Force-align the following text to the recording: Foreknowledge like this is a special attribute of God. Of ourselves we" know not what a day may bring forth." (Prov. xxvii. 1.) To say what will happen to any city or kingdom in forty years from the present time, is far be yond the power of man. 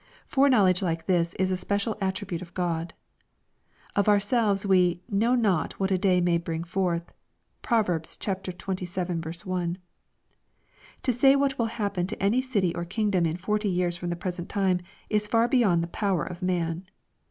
Foreknowledge 0.25 0.81
like 0.81 1.05
this 1.05 1.35
is 1.35 1.51
a 1.51 1.55
special 1.55 1.95
attribute 2.01 2.41
of 2.41 2.55
God. 2.55 2.95
Of 3.95 4.09
ourselves 4.09 4.65
we" 4.65 5.03
know 5.21 5.35
not 5.35 5.73
what 5.73 5.91
a 5.91 5.97
day 5.99 6.19
may 6.19 6.39
bring 6.39 6.63
forth." 6.63 7.11
(Prov. 7.61 7.85
xxvii. 7.85 8.55
1.) 8.65 9.77
To 11.03 11.13
say 11.13 11.35
what 11.35 11.59
will 11.59 11.65
happen 11.67 12.07
to 12.07 12.19
any 12.23 12.41
city 12.41 12.73
or 12.73 12.83
kingdom 12.83 13.27
in 13.27 13.37
forty 13.37 13.69
years 13.69 13.95
from 13.95 14.09
the 14.09 14.15
present 14.15 14.49
time, 14.49 14.79
is 15.11 15.27
far 15.27 15.47
be 15.47 15.59
yond 15.59 15.83
the 15.83 15.87
power 15.87 16.23
of 16.23 16.41
man. 16.41 16.87